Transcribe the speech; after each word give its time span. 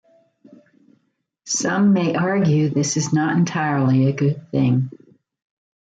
Some 1.45 1.93
may 1.93 2.15
argue 2.15 2.69
this 2.69 2.97
is 2.97 3.13
not 3.13 3.37
entirely 3.37 4.07
a 4.07 4.11
good 4.13 4.49
thing. 4.49 4.89